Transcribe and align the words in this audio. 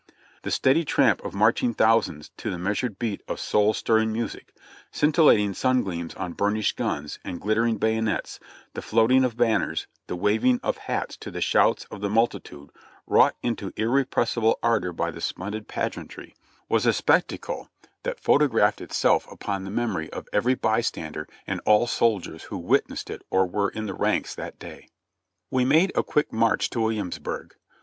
The 0.41 0.49
steady 0.49 0.83
tramp 0.83 1.23
of 1.23 1.35
marching 1.35 1.75
thousands 1.75 2.31
to 2.37 2.49
the 2.49 2.57
measured 2.57 2.97
beat 2.97 3.21
of 3.27 3.39
soul 3.39 3.71
stirring 3.75 4.11
music, 4.11 4.51
scintillating 4.91 5.53
sun 5.53 5.83
gleams 5.83 6.15
on 6.15 6.33
burnished 6.33 6.75
guns 6.75 7.19
and 7.23 7.39
glittering 7.39 7.77
bayonets, 7.77 8.39
the 8.73 8.81
floating 8.81 9.23
of 9.23 9.37
banners, 9.37 9.85
the 10.07 10.15
waving 10.15 10.59
of 10.63 10.77
hats 10.89 11.17
to 11.17 11.29
the 11.29 11.39
shouts 11.39 11.85
of 11.91 12.01
the 12.01 12.09
multitude 12.09 12.71
wrought 13.05 13.35
into 13.43 13.73
irrepressible 13.75 14.57
ardor 14.63 14.91
by 14.91 15.11
the 15.11 15.21
splendid 15.21 15.67
pageantry, 15.67 16.33
was 16.67 16.87
a 16.87 16.93
spectacle 16.93 17.69
that 18.01 18.19
photo 18.19 18.45
I04 18.45 18.49
JOHNNY 18.49 18.49
REB 18.49 18.49
AND 18.49 18.51
BILLY 18.55 18.61
YANK 18.63 18.75
graphed 18.75 18.81
itself 18.81 19.31
upon 19.31 19.63
the 19.65 19.69
memory 19.69 20.09
of 20.09 20.27
every 20.33 20.55
bystander 20.55 21.27
and 21.45 21.61
all 21.63 21.85
soldiers 21.85 22.45
who 22.45 22.57
witnessed 22.57 23.11
it 23.11 23.21
or 23.29 23.45
were 23.45 23.69
in 23.69 23.85
the 23.85 23.93
ranks 23.93 24.33
that 24.33 24.57
day. 24.57 24.89
We 25.51 25.63
made 25.63 25.91
a 25.93 26.01
quick 26.01 26.33
march 26.33 26.71
to 26.71 26.81
Williamsburg. 26.81 27.53